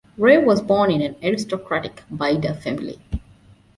Ray 0.17 0.39
was 0.43 0.63
born 0.63 0.89
in 0.89 1.03
an 1.03 1.15
aristocratic 1.21 2.01
Baidya 2.11 2.59
family. 2.59 2.99